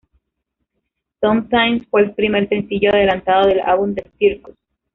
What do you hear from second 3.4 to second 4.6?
del álbum The Circus.